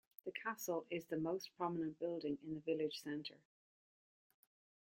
The 0.25 0.31
Castle 0.31 0.87
is 0.89 1.05
the 1.05 1.19
most 1.19 1.55
prominent 1.55 1.99
building 1.99 2.39
at 2.41 2.49
the 2.49 2.59
village 2.61 3.03
centre. 3.03 3.37